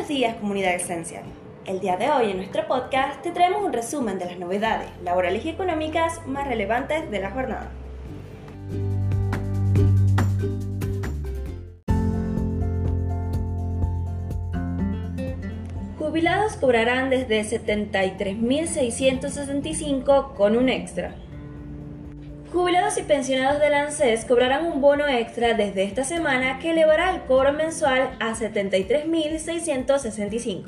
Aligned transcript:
Buenos 0.00 0.16
días 0.16 0.36
comunidad 0.36 0.76
Esencial. 0.76 1.24
El 1.66 1.80
día 1.80 1.98
de 1.98 2.10
hoy 2.10 2.30
en 2.30 2.38
nuestro 2.38 2.66
podcast 2.66 3.20
te 3.20 3.32
traemos 3.32 3.62
un 3.62 3.70
resumen 3.70 4.18
de 4.18 4.24
las 4.24 4.38
novedades 4.38 4.88
laborales 5.04 5.44
y 5.44 5.50
económicas 5.50 6.26
más 6.26 6.48
relevantes 6.48 7.10
de 7.10 7.20
la 7.20 7.30
jornada. 7.30 7.70
Jubilados 15.98 16.56
cobrarán 16.56 17.10
desde 17.10 17.42
73.665 17.42 20.32
con 20.32 20.56
un 20.56 20.70
extra. 20.70 21.14
Jubilados 22.52 22.98
y 22.98 23.02
pensionados 23.02 23.60
del 23.60 23.74
ANSES 23.74 24.24
cobrarán 24.24 24.66
un 24.66 24.80
bono 24.80 25.06
extra 25.06 25.54
desde 25.54 25.84
esta 25.84 26.02
semana 26.02 26.58
que 26.58 26.72
elevará 26.72 27.14
el 27.14 27.20
cobro 27.22 27.52
mensual 27.52 28.10
a 28.18 28.34
73.665. 28.34 30.64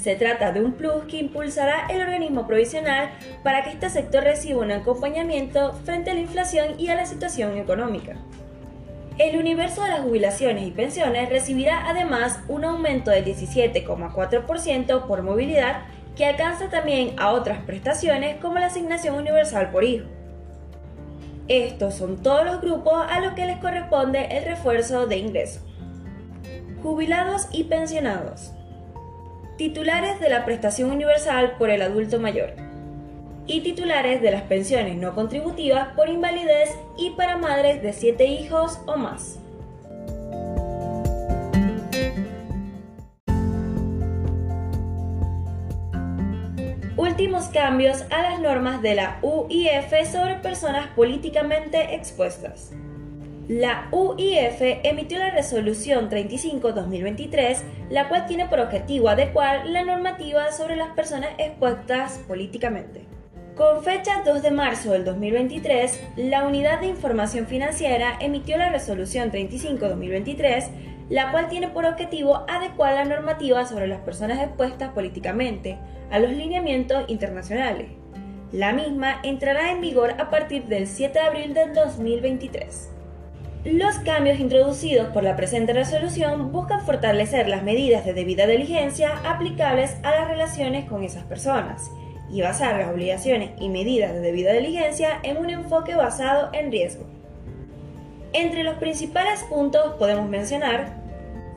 Se 0.00 0.14
trata 0.14 0.52
de 0.52 0.62
un 0.62 0.74
plus 0.74 1.06
que 1.08 1.16
impulsará 1.16 1.88
el 1.90 2.02
organismo 2.02 2.46
provisional 2.46 3.10
para 3.42 3.64
que 3.64 3.70
este 3.70 3.90
sector 3.90 4.22
reciba 4.22 4.60
un 4.60 4.70
acompañamiento 4.70 5.72
frente 5.84 6.12
a 6.12 6.14
la 6.14 6.20
inflación 6.20 6.78
y 6.78 6.90
a 6.90 6.94
la 6.94 7.04
situación 7.04 7.58
económica. 7.58 8.14
El 9.18 9.38
universo 9.38 9.82
de 9.82 9.88
las 9.88 10.02
jubilaciones 10.02 10.68
y 10.68 10.70
pensiones 10.70 11.30
recibirá 11.30 11.88
además 11.88 12.38
un 12.46 12.64
aumento 12.64 13.10
del 13.10 13.24
17,4% 13.24 15.06
por 15.08 15.22
movilidad 15.22 15.82
que 16.16 16.26
alcanza 16.26 16.68
también 16.68 17.14
a 17.16 17.32
otras 17.32 17.58
prestaciones 17.64 18.36
como 18.36 18.60
la 18.60 18.66
asignación 18.66 19.16
universal 19.16 19.72
por 19.72 19.82
hijo. 19.82 20.06
Estos 21.48 21.94
son 21.94 22.22
todos 22.22 22.44
los 22.44 22.60
grupos 22.60 23.06
a 23.08 23.20
los 23.20 23.32
que 23.32 23.46
les 23.46 23.56
corresponde 23.58 24.36
el 24.36 24.44
refuerzo 24.44 25.06
de 25.06 25.16
ingreso. 25.16 25.60
Jubilados 26.82 27.48
y 27.52 27.64
pensionados. 27.64 28.52
Titulares 29.56 30.20
de 30.20 30.28
la 30.28 30.44
prestación 30.44 30.90
universal 30.90 31.56
por 31.58 31.70
el 31.70 31.80
adulto 31.80 32.20
mayor. 32.20 32.52
Y 33.46 33.62
titulares 33.62 34.20
de 34.20 34.30
las 34.30 34.42
pensiones 34.42 34.96
no 34.96 35.14
contributivas 35.14 35.88
por 35.96 36.10
invalidez 36.10 36.68
y 36.98 37.10
para 37.12 37.38
madres 37.38 37.82
de 37.82 37.94
7 37.94 38.26
hijos 38.26 38.78
o 38.84 38.98
más. 38.98 39.38
Últimos 47.18 47.48
cambios 47.48 48.04
a 48.10 48.22
las 48.22 48.38
normas 48.38 48.80
de 48.80 48.94
la 48.94 49.18
UIF 49.22 49.92
sobre 50.08 50.36
personas 50.36 50.86
políticamente 50.94 51.96
expuestas. 51.96 52.70
La 53.48 53.88
UIF 53.90 54.60
emitió 54.84 55.18
la 55.18 55.30
resolución 55.30 56.08
35-2023, 56.10 57.58
la 57.90 58.08
cual 58.08 58.26
tiene 58.26 58.46
por 58.46 58.60
objetivo 58.60 59.08
adecuar 59.08 59.66
la 59.66 59.82
normativa 59.82 60.52
sobre 60.52 60.76
las 60.76 60.90
personas 60.90 61.30
expuestas 61.38 62.20
políticamente. 62.28 63.17
Con 63.58 63.82
fecha 63.82 64.22
2 64.24 64.40
de 64.40 64.52
marzo 64.52 64.92
del 64.92 65.04
2023, 65.04 66.00
la 66.14 66.46
Unidad 66.46 66.78
de 66.78 66.86
Información 66.86 67.48
Financiera 67.48 68.16
emitió 68.20 68.56
la 68.56 68.70
resolución 68.70 69.32
35-2023, 69.32 70.68
la 71.08 71.32
cual 71.32 71.48
tiene 71.48 71.66
por 71.66 71.84
objetivo 71.84 72.44
adecuar 72.48 72.94
la 72.94 73.04
normativa 73.04 73.66
sobre 73.66 73.88
las 73.88 73.98
personas 74.02 74.38
expuestas 74.38 74.92
políticamente 74.92 75.76
a 76.12 76.20
los 76.20 76.30
lineamientos 76.30 77.06
internacionales. 77.08 77.88
La 78.52 78.72
misma 78.72 79.18
entrará 79.24 79.72
en 79.72 79.80
vigor 79.80 80.12
a 80.20 80.30
partir 80.30 80.66
del 80.66 80.86
7 80.86 81.18
de 81.18 81.24
abril 81.26 81.52
del 81.52 81.74
2023. 81.74 82.90
Los 83.64 83.96
cambios 83.98 84.38
introducidos 84.38 85.08
por 85.08 85.24
la 85.24 85.34
presente 85.34 85.72
resolución 85.72 86.52
buscan 86.52 86.86
fortalecer 86.86 87.48
las 87.48 87.64
medidas 87.64 88.04
de 88.04 88.14
debida 88.14 88.46
diligencia 88.46 89.18
aplicables 89.28 89.96
a 90.04 90.12
las 90.12 90.28
relaciones 90.28 90.88
con 90.88 91.02
esas 91.02 91.24
personas 91.24 91.90
y 92.30 92.42
basar 92.42 92.78
las 92.78 92.90
obligaciones 92.90 93.50
y 93.58 93.68
medidas 93.68 94.12
de 94.12 94.20
debida 94.20 94.52
diligencia 94.52 95.18
en 95.22 95.38
un 95.38 95.50
enfoque 95.50 95.94
basado 95.94 96.50
en 96.52 96.70
riesgo. 96.70 97.06
Entre 98.32 98.62
los 98.62 98.76
principales 98.76 99.42
puntos 99.44 99.94
podemos 99.94 100.28
mencionar 100.28 100.98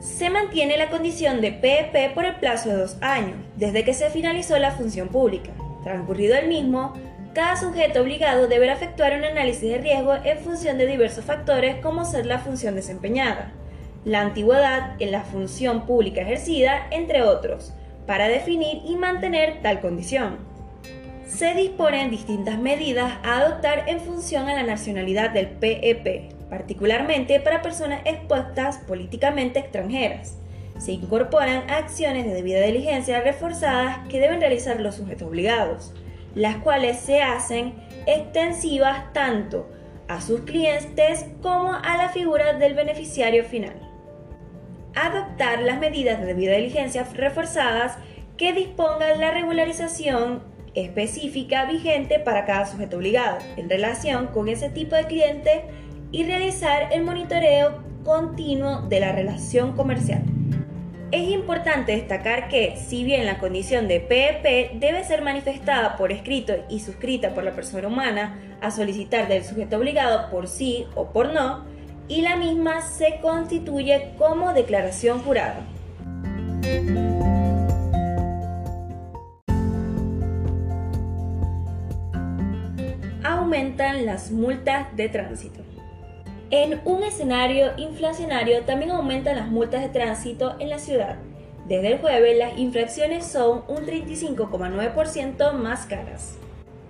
se 0.00 0.30
mantiene 0.30 0.76
la 0.76 0.90
condición 0.90 1.40
de 1.40 1.52
PEP 1.52 2.14
por 2.14 2.24
el 2.24 2.34
plazo 2.36 2.70
de 2.70 2.76
dos 2.76 2.96
años, 3.00 3.36
desde 3.56 3.84
que 3.84 3.94
se 3.94 4.10
finalizó 4.10 4.58
la 4.58 4.72
función 4.72 5.08
pública. 5.08 5.52
Transcurrido 5.84 6.34
el 6.34 6.48
mismo, 6.48 6.94
cada 7.34 7.56
sujeto 7.56 8.02
obligado 8.02 8.48
deberá 8.48 8.72
efectuar 8.72 9.16
un 9.16 9.24
análisis 9.24 9.70
de 9.70 9.78
riesgo 9.78 10.14
en 10.24 10.38
función 10.38 10.76
de 10.76 10.86
diversos 10.86 11.24
factores 11.24 11.76
como 11.76 12.04
ser 12.04 12.26
la 12.26 12.40
función 12.40 12.74
desempeñada, 12.74 13.52
la 14.04 14.22
antigüedad 14.22 14.96
en 15.00 15.12
la 15.12 15.22
función 15.22 15.86
pública 15.86 16.22
ejercida, 16.22 16.88
entre 16.90 17.22
otros, 17.22 17.72
para 18.04 18.26
definir 18.26 18.82
y 18.84 18.96
mantener 18.96 19.62
tal 19.62 19.80
condición. 19.80 20.51
Se 21.34 21.54
disponen 21.54 22.10
distintas 22.10 22.58
medidas 22.58 23.14
a 23.24 23.38
adoptar 23.38 23.88
en 23.88 24.00
función 24.00 24.50
a 24.50 24.54
la 24.54 24.64
nacionalidad 24.64 25.30
del 25.30 25.48
PEP, 25.48 26.30
particularmente 26.50 27.40
para 27.40 27.62
personas 27.62 28.02
expuestas 28.04 28.76
políticamente 28.86 29.58
extranjeras. 29.58 30.36
Se 30.76 30.92
incorporan 30.92 31.70
acciones 31.70 32.26
de 32.26 32.34
debida 32.34 32.60
diligencia 32.60 33.22
reforzadas 33.22 34.06
que 34.08 34.20
deben 34.20 34.40
realizar 34.40 34.78
los 34.78 34.96
sujetos 34.96 35.26
obligados, 35.26 35.94
las 36.34 36.56
cuales 36.56 36.98
se 36.98 37.22
hacen 37.22 37.72
extensivas 38.06 39.10
tanto 39.14 39.70
a 40.08 40.20
sus 40.20 40.42
clientes 40.42 41.24
como 41.40 41.72
a 41.72 41.96
la 41.96 42.10
figura 42.10 42.52
del 42.52 42.74
beneficiario 42.74 43.44
final. 43.44 43.80
Adoptar 44.94 45.62
las 45.62 45.80
medidas 45.80 46.20
de 46.20 46.26
debida 46.26 46.56
diligencia 46.56 47.04
reforzadas 47.14 47.96
que 48.36 48.52
dispongan 48.52 49.18
la 49.18 49.30
regularización 49.30 50.51
específica 50.74 51.66
vigente 51.66 52.18
para 52.18 52.44
cada 52.44 52.66
sujeto 52.66 52.96
obligado 52.96 53.38
en 53.56 53.68
relación 53.68 54.28
con 54.28 54.48
ese 54.48 54.70
tipo 54.70 54.96
de 54.96 55.06
cliente 55.06 55.64
y 56.10 56.24
realizar 56.24 56.92
el 56.92 57.02
monitoreo 57.02 57.82
continuo 58.04 58.82
de 58.82 59.00
la 59.00 59.12
relación 59.12 59.72
comercial. 59.72 60.22
Es 61.10 61.28
importante 61.28 61.92
destacar 61.92 62.48
que, 62.48 62.76
si 62.76 63.04
bien 63.04 63.26
la 63.26 63.38
condición 63.38 63.86
de 63.86 64.00
PEP 64.00 64.80
debe 64.80 65.04
ser 65.04 65.20
manifestada 65.20 65.96
por 65.96 66.10
escrito 66.10 66.54
y 66.70 66.80
suscrita 66.80 67.34
por 67.34 67.44
la 67.44 67.52
persona 67.52 67.88
humana 67.88 68.38
a 68.62 68.70
solicitar 68.70 69.28
del 69.28 69.44
sujeto 69.44 69.76
obligado 69.76 70.30
por 70.30 70.48
sí 70.48 70.86
o 70.94 71.12
por 71.12 71.32
no, 71.34 71.66
y 72.08 72.22
la 72.22 72.36
misma 72.36 72.80
se 72.80 73.18
constituye 73.20 74.12
como 74.18 74.54
declaración 74.54 75.20
jurada. 75.20 75.60
Aumentan 83.52 84.06
las 84.06 84.30
multas 84.30 84.96
de 84.96 85.10
tránsito. 85.10 85.60
En 86.50 86.80
un 86.86 87.02
escenario 87.02 87.72
inflacionario 87.76 88.62
también 88.62 88.92
aumentan 88.92 89.36
las 89.36 89.48
multas 89.48 89.82
de 89.82 89.90
tránsito 89.90 90.56
en 90.58 90.70
la 90.70 90.78
ciudad. 90.78 91.16
Desde 91.68 91.92
el 91.92 91.98
jueves 91.98 92.38
las 92.38 92.56
infracciones 92.56 93.26
son 93.26 93.62
un 93.68 93.84
35,9% 93.84 95.52
más 95.52 95.84
caras. 95.84 96.38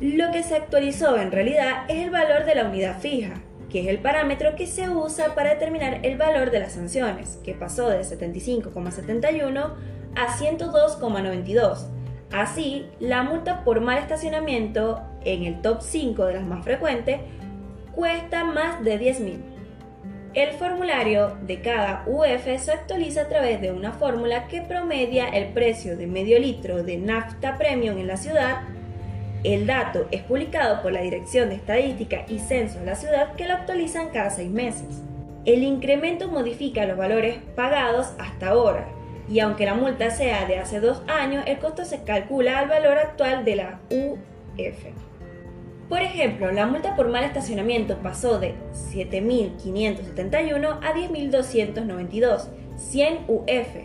Lo 0.00 0.32
que 0.32 0.42
se 0.42 0.56
actualizó 0.56 1.16
en 1.16 1.30
realidad 1.30 1.84
es 1.86 2.02
el 2.02 2.10
valor 2.10 2.44
de 2.44 2.56
la 2.56 2.64
unidad 2.64 2.98
fija, 2.98 3.34
que 3.70 3.82
es 3.82 3.86
el 3.86 4.00
parámetro 4.00 4.56
que 4.56 4.66
se 4.66 4.90
usa 4.90 5.36
para 5.36 5.50
determinar 5.50 6.00
el 6.02 6.18
valor 6.18 6.50
de 6.50 6.58
las 6.58 6.72
sanciones, 6.72 7.38
que 7.44 7.54
pasó 7.54 7.88
de 7.88 8.00
75,71 8.00 9.74
a 10.16 10.26
102,92. 10.26 11.86
Así, 12.32 12.88
la 12.98 13.22
multa 13.22 13.62
por 13.62 13.80
mal 13.80 13.98
estacionamiento 13.98 15.00
en 15.34 15.44
el 15.44 15.60
top 15.60 15.82
5 15.82 16.24
de 16.26 16.34
las 16.34 16.44
más 16.44 16.64
frecuentes 16.64 17.20
cuesta 17.94 18.44
más 18.44 18.82
de 18.84 18.98
10.000. 18.98 19.36
El 20.34 20.52
formulario 20.52 21.36
de 21.46 21.60
cada 21.60 22.04
UF 22.06 22.44
se 22.58 22.72
actualiza 22.72 23.22
a 23.22 23.28
través 23.28 23.60
de 23.60 23.72
una 23.72 23.92
fórmula 23.92 24.46
que 24.46 24.62
promedia 24.62 25.28
el 25.28 25.48
precio 25.48 25.96
de 25.96 26.06
medio 26.06 26.38
litro 26.38 26.82
de 26.82 26.96
nafta 26.96 27.58
premium 27.58 27.98
en 27.98 28.06
la 28.06 28.16
ciudad. 28.16 28.62
El 29.42 29.66
dato 29.66 30.06
es 30.10 30.22
publicado 30.22 30.82
por 30.82 30.92
la 30.92 31.00
Dirección 31.00 31.48
de 31.48 31.56
Estadística 31.56 32.24
y 32.28 32.38
Censo 32.38 32.80
de 32.80 32.86
la 32.86 32.94
ciudad 32.94 33.34
que 33.34 33.48
lo 33.48 33.54
actualizan 33.54 34.10
cada 34.10 34.30
seis 34.30 34.50
meses. 34.50 35.02
El 35.44 35.62
incremento 35.62 36.28
modifica 36.28 36.86
los 36.86 36.98
valores 36.98 37.38
pagados 37.56 38.12
hasta 38.18 38.48
ahora 38.48 38.86
y 39.28 39.40
aunque 39.40 39.66
la 39.66 39.74
multa 39.74 40.10
sea 40.10 40.46
de 40.46 40.58
hace 40.58 40.80
dos 40.80 41.02
años, 41.06 41.44
el 41.46 41.58
costo 41.58 41.84
se 41.84 42.02
calcula 42.02 42.58
al 42.58 42.68
valor 42.68 42.98
actual 42.98 43.44
de 43.44 43.56
la 43.56 43.80
UF. 43.90 45.07
Por 45.88 46.02
ejemplo, 46.02 46.52
la 46.52 46.66
multa 46.66 46.94
por 46.96 47.08
mal 47.08 47.24
estacionamiento 47.24 47.96
pasó 48.02 48.38
de 48.38 48.54
7.571 48.92 50.80
a 50.82 50.92
10.292, 50.92 52.48
100 52.76 53.24
UF. 53.26 53.76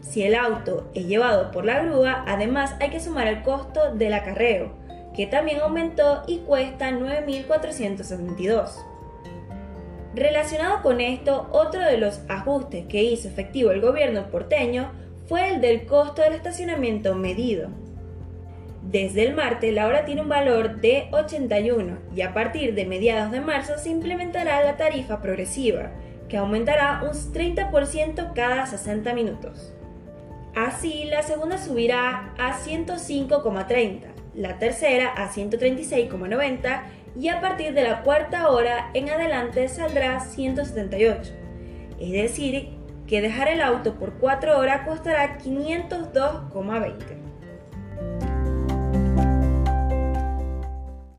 Si 0.00 0.22
el 0.22 0.34
auto 0.34 0.90
es 0.94 1.06
llevado 1.06 1.52
por 1.52 1.64
la 1.64 1.84
grúa, 1.84 2.24
además 2.26 2.74
hay 2.80 2.90
que 2.90 2.98
sumar 3.00 3.28
el 3.28 3.42
costo 3.42 3.94
del 3.94 4.14
acarreo, 4.14 4.72
que 5.14 5.26
también 5.26 5.60
aumentó 5.60 6.24
y 6.26 6.38
cuesta 6.38 6.90
9.472. 6.90 8.84
Relacionado 10.14 10.82
con 10.82 11.00
esto, 11.00 11.48
otro 11.52 11.80
de 11.80 11.98
los 11.98 12.20
ajustes 12.28 12.86
que 12.86 13.02
hizo 13.04 13.28
efectivo 13.28 13.70
el 13.70 13.80
gobierno 13.80 14.28
porteño 14.28 14.92
fue 15.26 15.54
el 15.54 15.60
del 15.60 15.86
costo 15.86 16.22
del 16.22 16.34
estacionamiento 16.34 17.14
medido. 17.14 17.70
Desde 18.90 19.26
el 19.26 19.34
martes 19.34 19.72
la 19.72 19.86
hora 19.86 20.04
tiene 20.04 20.20
un 20.20 20.28
valor 20.28 20.80
de 20.80 21.08
81 21.12 21.98
y 22.14 22.20
a 22.20 22.34
partir 22.34 22.74
de 22.74 22.84
mediados 22.84 23.32
de 23.32 23.40
marzo 23.40 23.78
se 23.78 23.88
implementará 23.88 24.62
la 24.62 24.76
tarifa 24.76 25.22
progresiva, 25.22 25.90
que 26.28 26.36
aumentará 26.36 27.02
un 27.02 27.10
30% 27.10 28.32
cada 28.34 28.66
60 28.66 29.14
minutos. 29.14 29.74
Así, 30.54 31.04
la 31.04 31.22
segunda 31.22 31.58
subirá 31.58 32.34
a 32.38 32.52
105,30, 32.52 34.02
la 34.34 34.58
tercera 34.58 35.08
a 35.08 35.30
136,90 35.30 36.82
y 37.18 37.28
a 37.28 37.40
partir 37.40 37.72
de 37.72 37.84
la 37.84 38.02
cuarta 38.02 38.48
hora 38.50 38.90
en 38.94 39.08
adelante 39.08 39.66
saldrá 39.68 40.20
178. 40.20 41.32
Es 41.98 42.12
decir, 42.12 42.68
que 43.06 43.20
dejar 43.20 43.48
el 43.48 43.62
auto 43.62 43.94
por 43.94 44.14
4 44.18 44.58
horas 44.58 44.86
costará 44.86 45.38
502,20. 45.38 47.24